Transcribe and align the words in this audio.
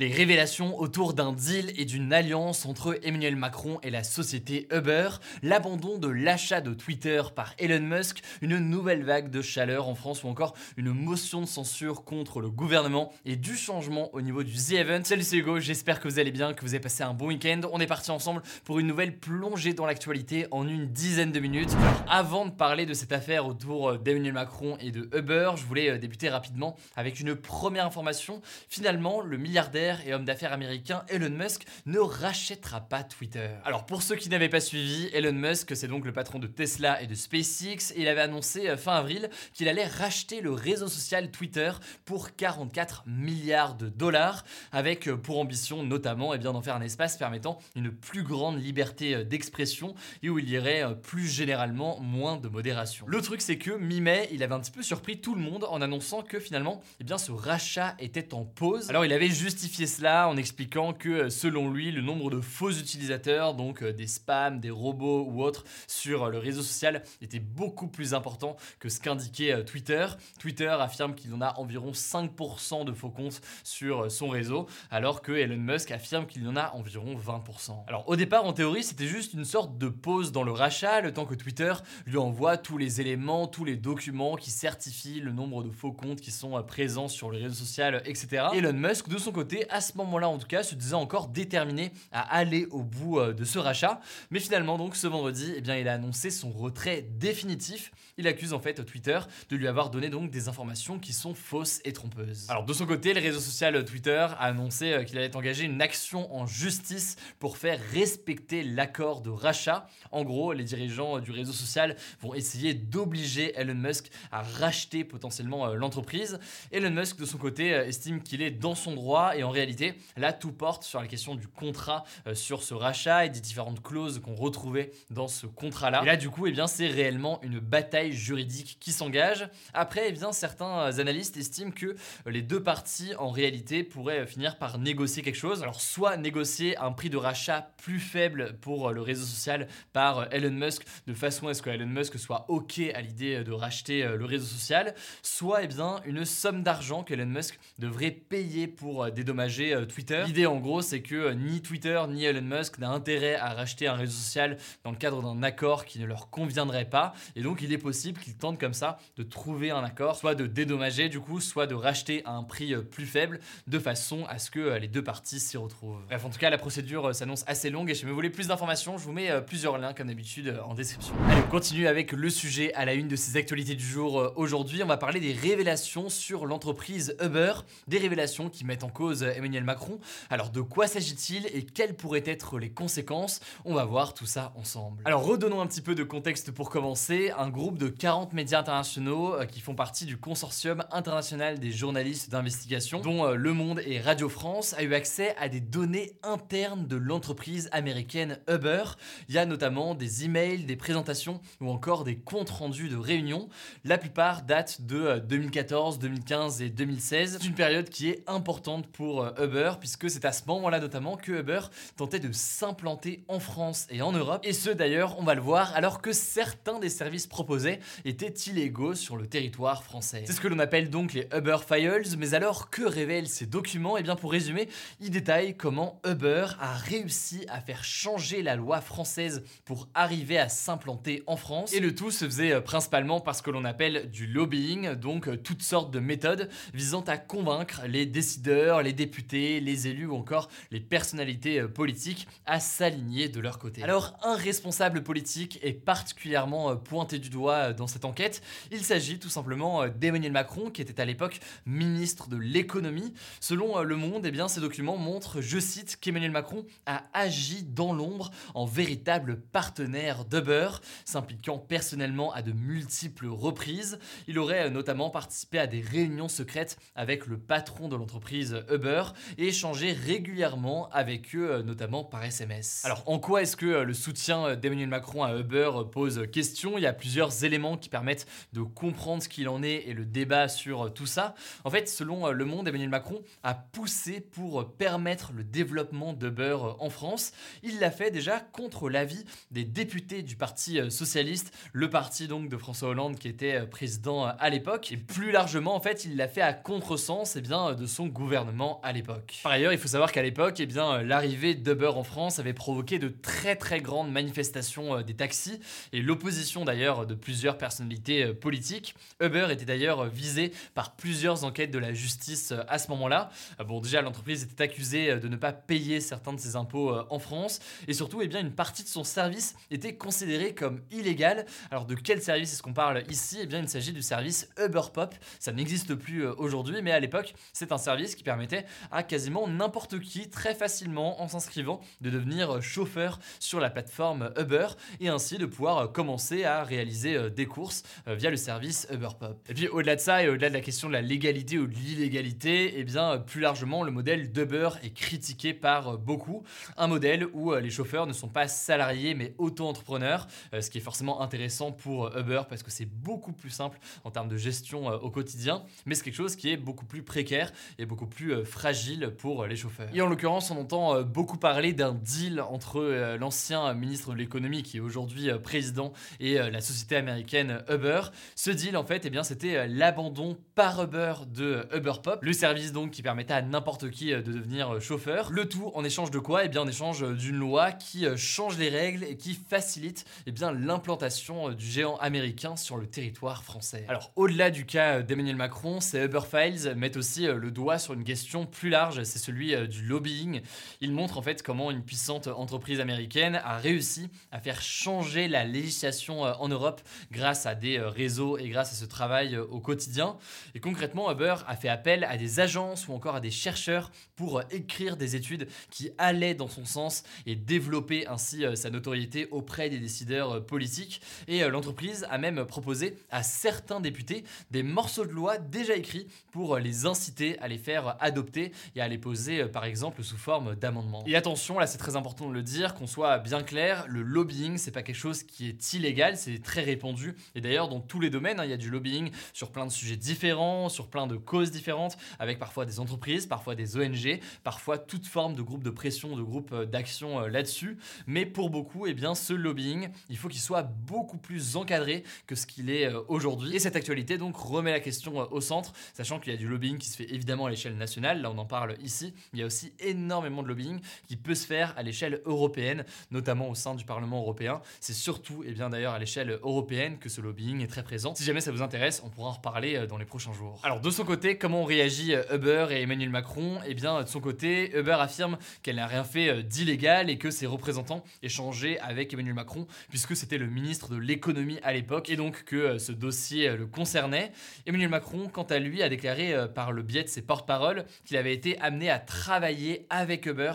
Les 0.00 0.12
révélations 0.12 0.78
autour 0.78 1.12
d'un 1.12 1.32
deal 1.32 1.72
et 1.76 1.84
d'une 1.84 2.12
alliance 2.12 2.66
entre 2.66 3.00
Emmanuel 3.02 3.34
Macron 3.34 3.80
et 3.82 3.90
la 3.90 4.04
société 4.04 4.68
Uber, 4.70 5.08
l'abandon 5.42 5.98
de 5.98 6.06
l'achat 6.06 6.60
de 6.60 6.72
Twitter 6.72 7.20
par 7.34 7.52
Elon 7.58 7.80
Musk, 7.80 8.22
une 8.40 8.58
nouvelle 8.58 9.02
vague 9.02 9.28
de 9.28 9.42
chaleur 9.42 9.88
en 9.88 9.96
France 9.96 10.22
ou 10.22 10.28
encore 10.28 10.54
une 10.76 10.92
motion 10.92 11.40
de 11.40 11.46
censure 11.46 12.04
contre 12.04 12.40
le 12.40 12.48
gouvernement 12.48 13.12
et 13.24 13.34
du 13.34 13.56
changement 13.56 14.14
au 14.14 14.20
niveau 14.20 14.44
du 14.44 14.52
The 14.52 14.74
Event. 14.74 15.00
Salut 15.02 15.24
c'est 15.24 15.38
Hugo, 15.38 15.58
j'espère 15.58 15.98
que 15.98 16.06
vous 16.06 16.20
allez 16.20 16.30
bien, 16.30 16.54
que 16.54 16.60
vous 16.60 16.74
avez 16.74 16.80
passé 16.80 17.02
un 17.02 17.12
bon 17.12 17.26
week-end. 17.26 17.62
On 17.72 17.80
est 17.80 17.88
parti 17.88 18.12
ensemble 18.12 18.42
pour 18.62 18.78
une 18.78 18.86
nouvelle 18.86 19.18
plongée 19.18 19.74
dans 19.74 19.84
l'actualité 19.84 20.46
en 20.52 20.68
une 20.68 20.86
dizaine 20.86 21.32
de 21.32 21.40
minutes. 21.40 21.74
Avant 22.08 22.46
de 22.46 22.52
parler 22.52 22.86
de 22.86 22.94
cette 22.94 23.10
affaire 23.10 23.48
autour 23.48 23.98
d'Emmanuel 23.98 24.32
Macron 24.32 24.76
et 24.78 24.92
de 24.92 25.10
Uber, 25.12 25.54
je 25.56 25.64
voulais 25.64 25.90
euh, 25.90 25.98
débuter 25.98 26.28
rapidement 26.28 26.76
avec 26.94 27.18
une 27.18 27.34
première 27.34 27.84
information. 27.84 28.40
Finalement, 28.68 29.20
le 29.22 29.36
milliardaire 29.38 29.87
et 30.06 30.14
homme 30.14 30.24
d'affaires 30.24 30.52
américain 30.52 31.04
Elon 31.08 31.30
Musk 31.30 31.64
ne 31.86 31.98
rachètera 31.98 32.80
pas 32.80 33.02
Twitter. 33.02 33.48
Alors 33.64 33.86
pour 33.86 34.02
ceux 34.02 34.16
qui 34.16 34.28
n'avaient 34.28 34.48
pas 34.48 34.60
suivi, 34.60 35.08
Elon 35.12 35.32
Musk, 35.32 35.74
c'est 35.76 35.88
donc 35.88 36.04
le 36.04 36.12
patron 36.12 36.38
de 36.38 36.46
Tesla 36.46 37.00
et 37.02 37.06
de 37.06 37.14
SpaceX, 37.14 37.94
il 37.96 38.08
avait 38.08 38.20
annoncé 38.20 38.68
euh, 38.68 38.76
fin 38.76 38.94
avril 38.94 39.30
qu'il 39.54 39.68
allait 39.68 39.86
racheter 39.86 40.40
le 40.40 40.52
réseau 40.52 40.88
social 40.88 41.30
Twitter 41.30 41.72
pour 42.04 42.36
44 42.36 43.04
milliards 43.06 43.74
de 43.74 43.88
dollars, 43.88 44.44
avec 44.72 45.08
euh, 45.08 45.16
pour 45.16 45.38
ambition 45.38 45.82
notamment 45.82 46.34
eh 46.34 46.38
d'en 46.38 46.60
faire 46.62 46.76
un 46.76 46.82
espace 46.82 47.16
permettant 47.16 47.58
une 47.76 47.90
plus 47.90 48.22
grande 48.22 48.62
liberté 48.62 49.14
euh, 49.14 49.24
d'expression 49.24 49.94
et 50.22 50.28
où 50.28 50.38
il 50.38 50.48
y 50.48 50.58
aurait 50.58 50.84
plus 51.00 51.26
généralement 51.26 52.00
moins 52.00 52.36
de 52.36 52.48
modération. 52.48 53.06
Le 53.08 53.22
truc 53.22 53.40
c'est 53.40 53.58
que 53.58 53.70
mi-mai, 53.70 54.28
il 54.32 54.42
avait 54.42 54.54
un 54.54 54.60
petit 54.60 54.70
peu 54.70 54.82
surpris 54.82 55.20
tout 55.20 55.34
le 55.34 55.40
monde 55.40 55.64
en 55.64 55.80
annonçant 55.80 56.22
que 56.22 56.38
finalement 56.38 56.82
eh 57.00 57.04
bien, 57.04 57.18
ce 57.18 57.32
rachat 57.32 57.94
était 57.98 58.34
en 58.34 58.44
pause. 58.44 58.88
Alors 58.90 59.04
il 59.04 59.12
avait 59.12 59.28
justifié 59.28 59.77
cela 59.86 60.28
en 60.28 60.36
expliquant 60.36 60.92
que 60.92 61.08
euh, 61.08 61.30
selon 61.30 61.70
lui, 61.70 61.92
le 61.92 62.02
nombre 62.02 62.30
de 62.30 62.40
faux 62.40 62.70
utilisateurs, 62.70 63.54
donc 63.54 63.82
euh, 63.82 63.92
des 63.92 64.06
spams, 64.06 64.60
des 64.60 64.70
robots 64.70 65.26
ou 65.28 65.42
autres 65.42 65.64
sur 65.86 66.24
euh, 66.24 66.30
le 66.30 66.38
réseau 66.38 66.62
social 66.62 67.02
était 67.22 67.38
beaucoup 67.38 67.88
plus 67.88 68.14
important 68.14 68.56
que 68.78 68.88
ce 68.88 69.00
qu'indiquait 69.00 69.64
Twitter. 69.64 70.06
Twitter 70.38 70.68
affirme 70.68 71.14
qu'il 71.14 71.32
en 71.34 71.40
a 71.40 71.54
environ 71.58 71.92
5% 71.92 72.84
de 72.84 72.92
faux 72.92 73.10
comptes 73.10 73.40
sur 73.62 74.10
son 74.10 74.28
réseau, 74.28 74.66
alors 74.90 75.22
que 75.22 75.32
Elon 75.32 75.56
Musk 75.56 75.90
affirme 75.90 76.26
qu'il 76.26 76.44
y 76.44 76.48
en 76.48 76.56
a 76.56 76.72
environ 76.74 77.16
20%. 77.16 77.84
Alors 77.86 78.08
au 78.08 78.16
départ, 78.16 78.44
en 78.44 78.52
théorie, 78.52 78.82
c'était 78.82 79.06
juste 79.06 79.34
une 79.34 79.44
sorte 79.44 79.78
de 79.78 79.88
pause 79.88 80.32
dans 80.32 80.42
le 80.42 80.52
rachat, 80.52 81.00
le 81.00 81.12
temps 81.12 81.26
que 81.26 81.34
Twitter 81.34 81.72
lui 82.06 82.18
envoie 82.18 82.56
tous 82.56 82.78
les 82.78 83.00
éléments, 83.00 83.46
tous 83.46 83.64
les 83.64 83.76
documents 83.76 84.36
qui 84.36 84.50
certifient 84.50 85.20
le 85.20 85.32
nombre 85.32 85.62
de 85.62 85.70
faux 85.70 85.92
comptes 85.92 86.20
qui 86.20 86.30
sont 86.30 86.60
présents 86.62 87.08
sur 87.08 87.30
le 87.30 87.38
réseau 87.38 87.54
social, 87.54 88.02
etc. 88.04 88.46
Elon 88.54 88.72
Musk, 88.72 89.08
de 89.08 89.18
son 89.18 89.32
côté, 89.32 89.67
à 89.70 89.80
ce 89.80 89.96
moment-là 89.96 90.28
en 90.28 90.38
tout 90.38 90.46
cas, 90.46 90.62
se 90.62 90.74
disait 90.74 90.94
encore 90.94 91.28
déterminé 91.28 91.92
à 92.12 92.20
aller 92.36 92.66
au 92.70 92.82
bout 92.82 93.18
euh, 93.18 93.32
de 93.32 93.44
ce 93.44 93.58
rachat. 93.58 94.00
Mais 94.30 94.40
finalement, 94.40 94.78
donc 94.78 94.96
ce 94.96 95.06
vendredi, 95.06 95.52
eh 95.56 95.80
il 95.80 95.88
a 95.88 95.92
annoncé 95.92 96.30
son 96.30 96.50
retrait 96.50 97.02
définitif. 97.02 97.92
Il 98.18 98.26
accuse 98.26 98.52
en 98.52 98.58
fait 98.58 98.84
Twitter 98.84 99.18
de 99.48 99.56
lui 99.56 99.68
avoir 99.68 99.90
donné 99.90 100.10
donc 100.10 100.30
des 100.30 100.48
informations 100.48 100.98
qui 100.98 101.12
sont 101.12 101.34
fausses 101.34 101.80
et 101.84 101.92
trompeuses. 101.92 102.46
Alors 102.48 102.64
de 102.64 102.72
son 102.72 102.84
côté, 102.84 103.14
le 103.14 103.20
réseau 103.20 103.38
social 103.38 103.84
Twitter 103.84 104.26
a 104.38 104.44
annoncé 104.44 104.92
euh, 104.92 105.04
qu'il 105.04 105.16
allait 105.18 105.34
engager 105.36 105.64
une 105.64 105.80
action 105.80 106.34
en 106.34 106.44
justice 106.44 107.16
pour 107.38 107.56
faire 107.56 107.78
respecter 107.92 108.64
l'accord 108.64 109.20
de 109.20 109.30
rachat. 109.30 109.86
En 110.10 110.24
gros, 110.24 110.52
les 110.52 110.64
dirigeants 110.64 111.20
du 111.20 111.30
réseau 111.30 111.52
social 111.52 111.96
vont 112.20 112.34
essayer 112.34 112.74
d'obliger 112.74 113.52
Elon 113.56 113.74
Musk 113.74 114.10
à 114.32 114.42
racheter 114.42 115.04
potentiellement 115.04 115.68
euh, 115.68 115.74
l'entreprise. 115.74 116.40
Elon 116.72 116.90
Musk 116.90 117.18
de 117.18 117.24
son 117.24 117.38
côté 117.38 117.68
estime 117.68 118.22
qu'il 118.22 118.42
est 118.42 118.50
dans 118.50 118.74
son 118.74 118.94
droit 118.94 119.36
et 119.36 119.44
en 119.44 119.50
réalité, 119.50 119.94
là, 120.16 120.32
tout 120.32 120.52
porte 120.52 120.82
sur 120.82 121.00
la 121.00 121.06
question 121.06 121.36
du 121.36 121.46
contrat 121.46 122.04
euh, 122.26 122.34
sur 122.34 122.64
ce 122.64 122.74
rachat 122.74 123.26
et 123.26 123.30
des 123.30 123.40
différentes 123.40 123.82
clauses 123.82 124.20
qu'on 124.20 124.34
retrouvait 124.34 124.90
dans 125.10 125.28
ce 125.28 125.46
contrat-là. 125.46 126.02
Et 126.02 126.06
là, 126.06 126.16
du 126.16 126.30
coup, 126.30 126.46
eh 126.48 126.52
bien, 126.52 126.66
c'est 126.66 126.88
réellement 126.88 127.40
une 127.42 127.60
bataille 127.60 128.07
juridique 128.12 128.78
qui 128.80 128.92
s'engage. 128.92 129.48
Après, 129.74 130.06
eh 130.08 130.12
bien, 130.12 130.32
certains 130.32 130.98
analystes 130.98 131.36
estiment 131.36 131.70
que 131.70 131.86
euh, 131.86 131.94
les 132.26 132.42
deux 132.42 132.62
parties, 132.62 133.14
en 133.18 133.30
réalité, 133.30 133.84
pourraient 133.84 134.20
euh, 134.20 134.26
finir 134.26 134.58
par 134.58 134.78
négocier 134.78 135.22
quelque 135.22 135.36
chose. 135.36 135.62
Alors, 135.62 135.80
soit 135.80 136.16
négocier 136.16 136.76
un 136.78 136.92
prix 136.92 137.10
de 137.10 137.16
rachat 137.16 137.72
plus 137.76 138.00
faible 138.00 138.56
pour 138.60 138.92
le 138.92 139.00
réseau 139.00 139.24
social 139.24 139.68
par 139.92 140.32
Elon 140.32 140.50
Musk, 140.50 140.82
de 141.06 141.14
façon 141.14 141.48
à 141.48 141.54
ce 141.54 141.62
que 141.62 141.70
Elon 141.70 141.86
Musk 141.86 142.18
soit 142.18 142.46
OK 142.48 142.80
à 142.94 143.00
l'idée 143.00 143.44
de 143.44 143.52
racheter 143.52 144.02
le 144.02 144.24
réseau 144.24 144.46
social, 144.46 144.94
soit, 145.22 145.62
eh 145.62 145.66
bien, 145.66 146.00
une 146.04 146.24
somme 146.24 146.62
d'argent 146.62 147.02
qu'Elon 147.02 147.26
Musk 147.26 147.58
devrait 147.78 148.10
payer 148.10 148.66
pour 148.66 149.10
dédommager 149.10 149.74
euh, 149.74 149.84
Twitter. 149.84 150.22
L'idée 150.26 150.46
en 150.46 150.58
gros 150.58 150.82
c'est 150.82 151.02
que 151.02 151.14
euh, 151.14 151.34
ni 151.34 151.60
Twitter 151.60 152.00
ni 152.08 152.24
Elon 152.24 152.42
Musk 152.42 152.78
n'a 152.78 152.90
intérêt 152.90 153.34
à 153.34 153.52
racheter 153.52 153.86
un 153.86 153.94
réseau 153.94 154.16
social 154.16 154.56
dans 154.84 154.90
le 154.90 154.96
cadre 154.96 155.22
d'un 155.22 155.42
accord 155.42 155.84
qui 155.84 155.98
ne 155.98 156.06
leur 156.06 156.30
conviendrait 156.30 156.84
pas 156.84 157.14
et 157.36 157.42
donc 157.42 157.62
il 157.62 157.72
est 157.72 157.78
possible 157.78 157.97
qu'ils 158.18 158.36
tentent 158.36 158.58
comme 158.58 158.74
ça 158.74 158.98
de 159.16 159.22
trouver 159.22 159.70
un 159.70 159.82
accord, 159.84 160.16
soit 160.16 160.34
de 160.34 160.46
dédommager 160.46 161.08
du 161.08 161.20
coup, 161.20 161.40
soit 161.40 161.66
de 161.66 161.74
racheter 161.74 162.22
à 162.24 162.32
un 162.32 162.42
prix 162.42 162.74
euh, 162.74 162.82
plus 162.82 163.06
faible 163.06 163.40
de 163.66 163.78
façon 163.78 164.24
à 164.28 164.38
ce 164.38 164.50
que 164.50 164.78
les 164.78 164.88
deux 164.88 165.02
parties 165.02 165.40
s'y 165.40 165.56
retrouvent. 165.56 166.00
Bref 166.08 166.24
en 166.24 166.30
tout 166.30 166.38
cas 166.38 166.50
la 166.50 166.58
procédure 166.58 167.14
s'annonce 167.14 167.44
assez 167.46 167.70
longue 167.70 167.90
et 167.90 167.94
si 167.94 168.04
vous 168.04 168.14
voulez 168.14 168.30
plus 168.30 168.48
d'informations 168.48 168.98
je 168.98 169.04
vous 169.04 169.12
mets 169.12 169.30
plusieurs 169.42 169.78
liens 169.78 169.92
comme 169.92 170.08
d'habitude 170.08 170.58
en 170.64 170.74
description. 170.74 171.14
Allez 171.28 171.42
on 171.46 171.50
continue 171.50 171.86
avec 171.86 172.12
le 172.12 172.30
sujet 172.30 172.72
à 172.74 172.84
la 172.84 172.94
une 172.94 173.08
de 173.08 173.16
ces 173.16 173.36
actualités 173.36 173.74
du 173.74 173.84
jour 173.84 174.32
aujourd'hui 174.36 174.82
on 174.82 174.86
va 174.86 174.96
parler 174.96 175.20
des 175.20 175.32
révélations 175.32 176.08
sur 176.08 176.46
l'entreprise 176.46 177.16
Uber, 177.20 177.52
des 177.86 177.98
révélations 177.98 178.48
qui 178.50 178.64
mettent 178.64 178.84
en 178.84 178.88
cause 178.90 179.22
Emmanuel 179.22 179.64
Macron. 179.64 179.98
Alors 180.30 180.50
de 180.50 180.60
quoi 180.60 180.86
s'agit-il 180.86 181.46
et 181.46 181.64
quelles 181.64 181.94
pourraient 181.94 182.22
être 182.26 182.58
les 182.58 182.70
conséquences? 182.70 183.40
On 183.64 183.74
va 183.74 183.84
voir 183.84 184.14
tout 184.14 184.26
ça 184.26 184.52
ensemble. 184.56 185.02
Alors 185.04 185.24
redonnons 185.24 185.60
un 185.60 185.66
petit 185.66 185.80
peu 185.80 185.94
de 185.94 186.04
contexte 186.04 186.50
pour 186.50 186.70
commencer. 186.70 187.32
Un 187.36 187.50
groupe 187.50 187.78
de 187.78 187.87
40 187.88 188.32
médias 188.32 188.60
internationaux 188.60 189.34
euh, 189.34 189.44
qui 189.44 189.60
font 189.60 189.74
partie 189.74 190.04
du 190.04 190.16
consortium 190.16 190.84
international 190.90 191.58
des 191.58 191.70
journalistes 191.72 192.30
d'investigation, 192.30 193.00
dont 193.00 193.24
euh, 193.24 193.34
Le 193.34 193.52
Monde 193.52 193.80
et 193.84 194.00
Radio 194.00 194.28
France, 194.28 194.74
a 194.78 194.82
eu 194.82 194.94
accès 194.94 195.34
à 195.38 195.48
des 195.48 195.60
données 195.60 196.12
internes 196.22 196.86
de 196.86 196.96
l'entreprise 196.96 197.68
américaine 197.72 198.38
Uber. 198.48 198.84
Il 199.28 199.34
y 199.34 199.38
a 199.38 199.46
notamment 199.46 199.94
des 199.94 200.24
emails, 200.24 200.64
des 200.64 200.76
présentations 200.76 201.40
ou 201.60 201.70
encore 201.70 202.04
des 202.04 202.16
comptes 202.16 202.50
rendus 202.50 202.88
de 202.88 202.96
réunions. 202.96 203.48
La 203.84 203.98
plupart 203.98 204.42
datent 204.42 204.82
de 204.82 205.18
2014, 205.18 205.96
euh, 205.96 206.00
2015 206.00 206.62
et 206.62 206.70
2016. 206.70 207.38
C'est 207.40 207.46
une 207.46 207.54
période 207.54 207.88
qui 207.88 208.08
est 208.08 208.22
importante 208.26 208.86
pour 208.86 209.26
Uber, 209.40 209.72
puisque 209.80 210.10
c'est 210.10 210.24
à 210.24 210.32
ce 210.32 210.42
moment-là 210.46 210.80
notamment 210.80 211.16
que 211.16 211.32
Uber 211.32 211.60
tentait 211.96 212.20
de 212.20 212.32
s'implanter 212.32 213.24
en 213.28 213.40
France 213.40 213.86
et 213.90 214.02
en 214.02 214.12
Europe. 214.12 214.40
Et 214.44 214.52
ce 214.52 214.70
d'ailleurs, 214.70 215.16
on 215.18 215.24
va 215.24 215.34
le 215.34 215.40
voir, 215.40 215.74
alors 215.74 216.00
que 216.00 216.12
certains 216.12 216.78
des 216.78 216.88
services 216.88 217.26
proposés 217.26 217.77
étaient 218.04 218.32
illégaux 218.46 218.94
sur 218.94 219.16
le 219.16 219.26
territoire 219.26 219.82
français. 219.82 220.22
C'est 220.26 220.32
ce 220.32 220.40
que 220.40 220.48
l'on 220.48 220.58
appelle 220.58 220.90
donc 220.90 221.12
les 221.12 221.28
Uber 221.36 221.58
Files, 221.66 222.16
mais 222.16 222.34
alors 222.34 222.70
que 222.70 222.82
révèlent 222.82 223.28
ces 223.28 223.46
documents? 223.46 223.96
Et 223.96 224.00
eh 224.00 224.02
bien 224.02 224.16
pour 224.16 224.32
résumer, 224.32 224.68
ils 225.00 225.10
détaillent 225.10 225.56
comment 225.56 226.00
Uber 226.06 226.46
a 226.60 226.74
réussi 226.74 227.44
à 227.48 227.60
faire 227.60 227.84
changer 227.84 228.42
la 228.42 228.56
loi 228.56 228.80
française 228.80 229.42
pour 229.64 229.88
arriver 229.94 230.38
à 230.38 230.48
s'implanter 230.48 231.22
en 231.26 231.36
France. 231.36 231.72
Et 231.72 231.80
le 231.80 231.94
tout 231.94 232.10
se 232.10 232.24
faisait 232.24 232.52
euh, 232.52 232.60
principalement 232.60 233.20
parce 233.20 233.42
que 233.42 233.50
l'on 233.50 233.64
appelle 233.64 234.10
du 234.10 234.26
lobbying, 234.26 234.94
donc 234.94 235.28
euh, 235.28 235.36
toutes 235.36 235.62
sortes 235.62 235.90
de 235.90 236.00
méthodes 236.00 236.48
visant 236.72 237.02
à 237.02 237.16
convaincre 237.16 237.82
les 237.86 238.06
décideurs, 238.06 238.82
les 238.82 238.92
députés, 238.92 239.08
députés, 239.08 239.60
les 239.60 239.88
élus 239.88 240.06
ou 240.06 240.14
encore 240.14 240.48
les 240.70 240.80
personnalités 240.80 241.62
politiques 241.62 242.28
à 242.44 242.60
s'aligner 242.60 243.28
de 243.28 243.40
leur 243.40 243.58
côté. 243.58 243.82
Alors, 243.82 244.18
un 244.22 244.36
responsable 244.36 245.02
politique 245.02 245.58
est 245.62 245.72
particulièrement 245.72 246.76
pointé 246.76 247.18
du 247.18 247.30
doigt 247.30 247.56
dans 247.72 247.86
cette 247.86 248.04
enquête. 248.04 248.42
Il 248.70 248.84
s'agit 248.84 249.18
tout 249.18 249.28
simplement 249.28 249.86
d'Emmanuel 249.88 250.32
Macron, 250.32 250.70
qui 250.70 250.82
était 250.82 251.00
à 251.00 251.04
l'époque 251.04 251.40
ministre 251.66 252.28
de 252.28 252.36
l'économie. 252.36 253.12
Selon 253.40 253.82
Le 253.82 253.96
Monde, 253.96 254.26
eh 254.26 254.30
bien, 254.30 254.48
ces 254.48 254.60
documents 254.60 254.96
montrent, 254.96 255.40
je 255.40 255.58
cite, 255.58 255.98
qu'Emmanuel 256.00 256.30
Macron 256.30 256.64
a 256.86 257.04
agi 257.12 257.62
dans 257.62 257.92
l'ombre 257.92 258.30
en 258.54 258.64
véritable 258.66 259.40
partenaire 259.40 260.24
d'Uber, 260.24 260.68
s'impliquant 261.04 261.58
personnellement 261.58 262.32
à 262.32 262.42
de 262.42 262.52
multiples 262.52 263.26
reprises. 263.26 263.98
Il 264.26 264.38
aurait 264.38 264.70
notamment 264.70 265.10
participé 265.10 265.58
à 265.58 265.66
des 265.66 265.80
réunions 265.80 266.28
secrètes 266.28 266.78
avec 266.94 267.26
le 267.26 267.38
patron 267.38 267.88
de 267.88 267.96
l'entreprise 267.96 268.62
Uber 268.70 269.04
et 269.36 269.48
échangé 269.48 269.92
régulièrement 269.92 270.88
avec 270.90 271.34
eux, 271.34 271.62
notamment 271.62 272.04
par 272.04 272.24
SMS. 272.24 272.82
Alors 272.84 273.02
en 273.06 273.18
quoi 273.18 273.42
est-ce 273.42 273.56
que 273.56 273.66
le 273.66 273.94
soutien 273.94 274.56
d'Emmanuel 274.56 274.88
Macron 274.88 275.22
à 275.22 275.34
Uber 275.34 275.70
pose 275.90 276.26
question? 276.32 276.78
Il 276.78 276.82
y 276.82 276.86
a 276.86 276.92
plusieurs 276.92 277.44
éléments 277.44 277.47
qui 277.80 277.88
permettent 277.88 278.26
de 278.52 278.62
comprendre 278.62 279.22
ce 279.22 279.28
qu'il 279.28 279.48
en 279.48 279.62
est 279.62 279.84
et 279.86 279.94
le 279.94 280.04
débat 280.04 280.48
sur 280.48 280.92
tout 280.92 281.06
ça. 281.06 281.34
En 281.64 281.70
fait, 281.70 281.88
selon 281.88 282.30
Le 282.30 282.44
Monde, 282.44 282.68
Emmanuel 282.68 282.88
Macron 282.88 283.22
a 283.42 283.54
poussé 283.54 284.20
pour 284.20 284.74
permettre 284.76 285.32
le 285.34 285.44
développement 285.44 286.12
d'Uber 286.12 286.56
en 286.78 286.90
France. 286.90 287.32
Il 287.62 287.80
l'a 287.80 287.90
fait 287.90 288.10
déjà 288.10 288.40
contre 288.40 288.90
l'avis 288.90 289.24
des 289.50 289.64
députés 289.64 290.22
du 290.22 290.36
Parti 290.36 290.78
socialiste, 290.90 291.54
le 291.72 291.90
parti 291.90 292.28
donc 292.28 292.48
de 292.48 292.56
François 292.56 292.90
Hollande 292.90 293.18
qui 293.18 293.28
était 293.28 293.66
président 293.66 294.26
à 294.26 294.50
l'époque. 294.50 294.92
Et 294.92 294.96
plus 294.96 295.30
largement, 295.30 295.74
en 295.74 295.80
fait, 295.80 296.04
il 296.04 296.16
l'a 296.16 296.28
fait 296.28 296.42
à 296.42 296.52
contresens 296.52 297.36
et 297.36 297.38
eh 297.38 297.42
bien, 297.42 297.74
de 297.74 297.86
son 297.86 298.06
gouvernement 298.06 298.80
à 298.82 298.92
l'époque. 298.92 299.40
Par 299.42 299.52
ailleurs, 299.52 299.72
il 299.72 299.78
faut 299.78 299.88
savoir 299.88 300.12
qu'à 300.12 300.22
l'époque, 300.22 300.60
eh 300.60 300.66
l'arrivée 301.02 301.54
d'Uber 301.54 301.92
en 301.94 302.04
France 302.04 302.38
avait 302.38 302.52
provoqué 302.52 302.98
de 302.98 303.08
très 303.08 303.56
très 303.56 303.80
grandes 303.80 304.10
manifestations 304.12 305.00
des 305.02 305.14
taxis 305.14 305.60
et 305.92 306.02
l'opposition 306.02 306.64
d'ailleurs 306.64 307.06
de 307.06 307.14
plusieurs 307.14 307.37
personnalités 307.56 308.34
politiques. 308.34 308.94
Uber 309.20 309.48
était 309.50 309.64
d'ailleurs 309.64 310.06
visé 310.06 310.52
par 310.74 310.96
plusieurs 310.96 311.44
enquêtes 311.44 311.70
de 311.70 311.78
la 311.78 311.92
justice 311.92 312.52
à 312.68 312.78
ce 312.78 312.90
moment-là. 312.90 313.30
Bon, 313.66 313.80
déjà, 313.80 314.02
l'entreprise 314.02 314.42
était 314.42 314.64
accusée 314.64 315.16
de 315.16 315.28
ne 315.28 315.36
pas 315.36 315.52
payer 315.52 316.00
certains 316.00 316.32
de 316.32 316.40
ses 316.40 316.56
impôts 316.56 316.94
en 317.10 317.18
France 317.18 317.60
et 317.86 317.92
surtout, 317.92 318.20
eh 318.22 318.28
bien, 318.28 318.40
une 318.40 318.52
partie 318.52 318.82
de 318.82 318.88
son 318.88 319.04
service 319.04 319.54
était 319.70 319.94
considérée 319.94 320.54
comme 320.54 320.82
illégale. 320.90 321.46
Alors, 321.70 321.84
de 321.84 321.94
quel 321.94 322.22
service 322.22 322.52
est-ce 322.52 322.62
qu'on 322.62 322.72
parle 322.72 323.02
ici? 323.10 323.38
Eh 323.42 323.46
bien, 323.46 323.60
il 323.60 323.68
s'agit 323.68 323.92
du 323.92 324.02
service 324.02 324.48
Uber 324.58 324.82
Pop. 324.92 325.14
Ça 325.38 325.52
n'existe 325.52 325.94
plus 325.94 326.26
aujourd'hui, 326.26 326.82
mais 326.82 326.92
à 326.92 327.00
l'époque, 327.00 327.34
c'est 327.52 327.72
un 327.72 327.78
service 327.78 328.14
qui 328.14 328.22
permettait 328.22 328.64
à 328.90 329.02
quasiment 329.02 329.46
n'importe 329.46 330.00
qui, 330.00 330.28
très 330.30 330.54
facilement, 330.54 331.20
en 331.22 331.28
s'inscrivant, 331.28 331.80
de 332.00 332.10
devenir 332.10 332.60
chauffeur 332.62 333.18
sur 333.40 333.60
la 333.60 333.70
plateforme 333.70 334.32
Uber 334.38 334.68
et 335.00 335.08
ainsi 335.08 335.38
de 335.38 335.46
pouvoir 335.46 335.92
commencer 335.92 336.44
à 336.44 336.64
réaliser 336.64 337.27
des 337.34 337.46
courses 337.46 337.82
via 338.06 338.30
le 338.30 338.36
service 338.36 338.86
Uber 338.92 339.08
Pop. 339.18 339.38
Et 339.48 339.54
puis, 339.54 339.68
au-delà 339.68 339.96
de 339.96 340.00
ça 340.00 340.22
et 340.22 340.28
au-delà 340.28 340.48
de 340.48 340.54
la 340.54 340.60
question 340.60 340.88
de 340.88 340.92
la 340.92 341.02
légalité 341.02 341.58
ou 341.58 341.66
de 341.66 341.74
l'illégalité, 341.74 342.74
eh 342.76 342.84
bien, 342.84 343.18
plus 343.18 343.40
largement, 343.40 343.82
le 343.82 343.90
modèle 343.90 344.32
d'Uber 344.32 344.70
est 344.82 344.94
critiqué 344.94 345.54
par 345.54 345.98
beaucoup. 345.98 346.42
Un 346.76 346.86
modèle 346.86 347.26
où 347.32 347.54
les 347.54 347.70
chauffeurs 347.70 348.06
ne 348.06 348.12
sont 348.12 348.28
pas 348.28 348.48
salariés 348.48 349.14
mais 349.14 349.34
auto-entrepreneurs, 349.38 350.26
ce 350.58 350.70
qui 350.70 350.78
est 350.78 350.82
forcément 350.82 351.20
intéressant 351.20 351.72
pour 351.72 352.16
Uber 352.16 352.42
parce 352.48 352.62
que 352.62 352.70
c'est 352.70 352.86
beaucoup 352.86 353.32
plus 353.32 353.50
simple 353.50 353.78
en 354.04 354.10
termes 354.10 354.28
de 354.28 354.36
gestion 354.36 354.86
au 354.86 355.10
quotidien, 355.10 355.64
mais 355.86 355.94
c'est 355.94 356.04
quelque 356.04 356.14
chose 356.14 356.36
qui 356.36 356.50
est 356.50 356.56
beaucoup 356.56 356.84
plus 356.84 357.02
précaire 357.02 357.52
et 357.78 357.86
beaucoup 357.86 358.06
plus 358.06 358.44
fragile 358.44 359.12
pour 359.16 359.46
les 359.46 359.56
chauffeurs. 359.56 359.88
Et 359.94 360.00
en 360.00 360.08
l'occurrence, 360.08 360.50
on 360.50 360.58
entend 360.58 361.02
beaucoup 361.02 361.38
parler 361.38 361.72
d'un 361.72 361.94
deal 361.94 362.40
entre 362.40 363.16
l'ancien 363.18 363.72
ministre 363.74 364.12
de 364.12 364.18
l'économie 364.18 364.62
qui 364.62 364.78
est 364.78 364.80
aujourd'hui 364.80 365.30
président 365.42 365.92
et 366.20 366.34
la 366.34 366.60
société 366.60 366.96
américaine 367.18 367.62
Uber. 367.68 368.02
Ce 368.36 368.50
deal, 368.50 368.76
en 368.76 368.84
fait, 368.84 369.04
eh 369.04 369.10
bien, 369.10 369.24
c'était 369.24 369.66
l'abandon 369.66 370.38
par 370.54 370.82
Uber 370.82 371.14
de 371.26 371.66
Uber 371.74 371.94
Pop, 372.02 372.20
le 372.22 372.32
service 372.32 372.72
donc 372.72 372.92
qui 372.92 373.02
permettait 373.02 373.34
à 373.34 373.42
n'importe 373.42 373.90
qui 373.90 374.12
de 374.12 374.20
devenir 374.20 374.80
chauffeur. 374.80 375.30
Le 375.32 375.48
tout 375.48 375.72
en 375.74 375.84
échange 375.84 376.12
de 376.12 376.18
quoi? 376.20 376.44
Eh 376.44 376.48
bien, 376.48 376.62
en 376.62 376.68
échange 376.68 377.04
d'une 377.16 377.36
loi 377.36 377.72
qui 377.72 378.06
change 378.16 378.56
les 378.56 378.68
règles 378.68 379.02
et 379.04 379.16
qui 379.16 379.34
facilite 379.34 380.04
eh 380.26 380.32
bien, 380.32 380.52
l'implantation 380.52 381.50
du 381.50 381.66
géant 381.66 381.96
américain 381.96 382.56
sur 382.56 382.76
le 382.76 382.86
territoire 382.86 383.42
français. 383.42 383.84
Alors, 383.88 384.12
au-delà 384.14 384.50
du 384.50 384.64
cas 384.64 385.02
d'Emmanuel 385.02 385.36
Macron, 385.36 385.80
ces 385.80 386.04
Uber 386.04 386.20
Files 386.28 386.74
mettent 386.76 386.96
aussi 386.96 387.26
le 387.26 387.50
doigt 387.50 387.78
sur 387.78 387.94
une 387.94 388.04
question 388.04 388.46
plus 388.46 388.70
large, 388.70 389.02
c'est 389.02 389.18
celui 389.18 389.56
du 389.66 389.82
lobbying. 389.82 390.40
Ils 390.80 390.92
montrent 390.92 391.18
en 391.18 391.22
fait 391.22 391.42
comment 391.42 391.72
une 391.72 391.82
puissante 391.82 392.28
entreprise 392.28 392.78
américaine 392.78 393.40
a 393.44 393.58
réussi 393.58 394.08
à 394.30 394.38
faire 394.38 394.62
changer 394.62 395.26
la 395.26 395.44
législation 395.44 396.22
en 396.22 396.48
Europe 396.48 396.80
grâce 397.10 397.46
à 397.46 397.54
des 397.54 397.78
réseaux 397.78 398.38
et 398.38 398.48
grâce 398.48 398.72
à 398.72 398.76
ce 398.76 398.84
travail 398.84 399.36
au 399.36 399.60
quotidien. 399.60 400.16
Et 400.54 400.60
concrètement, 400.60 401.10
Uber 401.10 401.36
a 401.46 401.56
fait 401.56 401.68
appel 401.68 402.04
à 402.04 402.16
des 402.16 402.40
agences 402.40 402.88
ou 402.88 402.92
encore 402.92 403.16
à 403.16 403.20
des 403.20 403.30
chercheurs 403.30 403.90
pour 404.16 404.42
écrire 404.50 404.96
des 404.96 405.16
études 405.16 405.48
qui 405.70 405.90
allaient 405.98 406.34
dans 406.34 406.48
son 406.48 406.64
sens 406.64 407.04
et 407.26 407.36
développer 407.36 408.06
ainsi 408.08 408.44
sa 408.54 408.70
notoriété 408.70 409.28
auprès 409.30 409.70
des 409.70 409.78
décideurs 409.78 410.44
politiques. 410.44 411.00
Et 411.28 411.46
l'entreprise 411.48 412.06
a 412.10 412.18
même 412.18 412.44
proposé 412.44 412.96
à 413.10 413.22
certains 413.22 413.80
députés 413.80 414.24
des 414.50 414.62
morceaux 414.62 415.06
de 415.06 415.12
loi 415.12 415.38
déjà 415.38 415.74
écrits 415.76 416.06
pour 416.30 416.58
les 416.58 416.86
inciter 416.86 417.38
à 417.40 417.48
les 417.48 417.58
faire 417.58 417.96
adopter 418.00 418.52
et 418.74 418.80
à 418.80 418.88
les 418.88 418.98
poser 418.98 419.44
par 419.46 419.64
exemple 419.64 420.02
sous 420.02 420.16
forme 420.16 420.56
d'amendements. 420.56 421.04
Et 421.06 421.16
attention, 421.16 421.58
là 421.58 421.66
c'est 421.66 421.78
très 421.78 421.96
important 421.96 422.28
de 422.28 422.34
le 422.34 422.42
dire, 422.42 422.74
qu'on 422.74 422.86
soit 422.86 423.18
bien 423.18 423.42
clair, 423.42 423.86
le 423.88 424.02
lobbying 424.02 424.58
c'est 424.58 424.72
pas 424.72 424.82
quelque 424.82 424.96
chose 424.96 425.22
qui 425.22 425.48
est 425.48 425.72
illégal, 425.72 426.16
c'est 426.16 426.42
très 426.42 426.62
répandu. 426.62 426.97
Et 427.34 427.40
d'ailleurs 427.40 427.68
dans 427.68 427.80
tous 427.80 428.00
les 428.00 428.10
domaines, 428.10 428.40
hein, 428.40 428.44
il 428.44 428.50
y 428.50 428.54
a 428.54 428.58
du 428.58 428.70
lobbying 428.70 429.10
sur 429.32 429.50
plein 429.50 429.66
de 429.66 429.72
sujets 429.72 429.96
différents, 429.96 430.68
sur 430.68 430.88
plein 430.88 431.06
de 431.06 431.16
causes 431.16 431.50
différentes, 431.50 431.96
avec 432.18 432.38
parfois 432.38 432.64
des 432.64 432.80
entreprises, 432.80 433.26
parfois 433.26 433.54
des 433.54 433.76
ONG, 433.76 434.20
parfois 434.44 434.78
toute 434.78 435.06
forme 435.06 435.34
de 435.34 435.42
groupe 435.42 435.62
de 435.62 435.70
pression, 435.70 436.16
de 436.16 436.22
groupe 436.22 436.54
d'action 436.64 437.20
là-dessus. 437.20 437.78
Mais 438.06 438.26
pour 438.26 438.50
beaucoup, 438.50 438.86
eh 438.86 438.94
bien, 438.94 439.14
ce 439.14 439.32
lobbying, 439.32 439.88
il 440.08 440.16
faut 440.16 440.28
qu'il 440.28 440.40
soit 440.40 440.62
beaucoup 440.62 441.18
plus 441.18 441.56
encadré 441.56 442.04
que 442.26 442.34
ce 442.34 442.46
qu'il 442.46 442.70
est 442.70 442.90
aujourd'hui. 443.08 443.54
Et 443.54 443.58
cette 443.58 443.76
actualité 443.76 444.18
donc 444.18 444.36
remet 444.36 444.72
la 444.72 444.80
question 444.80 445.16
au 445.32 445.40
centre, 445.40 445.72
sachant 445.94 446.18
qu'il 446.18 446.32
y 446.32 446.36
a 446.36 446.38
du 446.38 446.48
lobbying 446.48 446.78
qui 446.78 446.88
se 446.88 446.96
fait 446.96 447.12
évidemment 447.12 447.46
à 447.46 447.50
l'échelle 447.50 447.76
nationale, 447.76 448.22
là 448.22 448.30
on 448.30 448.38
en 448.38 448.44
parle 448.44 448.76
ici, 448.82 449.14
il 449.32 449.38
y 449.38 449.42
a 449.42 449.46
aussi 449.46 449.72
énormément 449.78 450.42
de 450.42 450.48
lobbying 450.48 450.80
qui 451.06 451.16
peut 451.16 451.34
se 451.34 451.46
faire 451.46 451.74
à 451.76 451.82
l'échelle 451.82 452.20
européenne, 452.24 452.84
notamment 453.10 453.48
au 453.48 453.54
sein 453.54 453.74
du 453.74 453.84
Parlement 453.84 454.20
européen. 454.20 454.60
C'est 454.80 454.94
surtout, 454.94 455.42
eh 455.46 455.52
bien 455.52 455.70
d'ailleurs 455.70 455.92
à 455.92 455.98
l'échelle 455.98 456.38
européenne 456.42 456.87
que 456.96 457.08
ce 457.08 457.20
lobbying 457.20 457.62
est 457.62 457.66
très 457.66 457.82
présent. 457.82 458.14
Si 458.14 458.24
jamais 458.24 458.40
ça 458.40 458.50
vous 458.50 458.62
intéresse, 458.62 459.02
on 459.04 459.10
pourra 459.10 459.28
en 459.28 459.32
reparler 459.32 459.86
dans 459.86 459.98
les 459.98 460.04
prochains 460.04 460.32
jours. 460.32 460.60
Alors 460.62 460.80
de 460.80 460.90
son 460.90 461.04
côté, 461.04 461.36
comment 461.36 461.62
on 461.62 461.64
réagit 461.64 462.14
Uber 462.32 462.68
et 462.70 462.82
Emmanuel 462.82 463.10
Macron? 463.10 463.58
Eh 463.66 463.74
bien 463.74 464.02
de 464.02 464.08
son 464.08 464.20
côté, 464.20 464.76
Uber 464.76 464.96
affirme 464.98 465.36
qu'elle 465.62 465.76
n'a 465.76 465.86
rien 465.86 466.04
fait 466.04 466.42
d'illégal 466.42 467.10
et 467.10 467.18
que 467.18 467.30
ses 467.30 467.46
représentants 467.46 468.02
échangeaient 468.22 468.78
avec 468.78 469.12
Emmanuel 469.12 469.34
Macron 469.34 469.66
puisque 469.90 470.16
c'était 470.16 470.38
le 470.38 470.46
ministre 470.46 470.88
de 470.88 470.96
l'économie 470.96 471.58
à 471.62 471.72
l'époque 471.72 472.08
et 472.08 472.16
donc 472.16 472.44
que 472.44 472.78
ce 472.78 472.92
dossier 472.92 473.56
le 473.56 473.66
concernait. 473.66 474.32
Emmanuel 474.66 474.88
Macron, 474.88 475.28
quant 475.28 475.42
à 475.42 475.58
lui, 475.58 475.82
a 475.82 475.88
déclaré 475.88 476.34
par 476.54 476.72
le 476.72 476.82
biais 476.82 477.04
de 477.04 477.08
ses 477.08 477.22
porte-paroles 477.22 477.84
qu'il 478.04 478.16
avait 478.16 478.32
été 478.32 478.58
amené 478.60 478.88
à 478.90 478.98
travailler 478.98 479.86
avec 479.90 480.26
Uber 480.26 480.52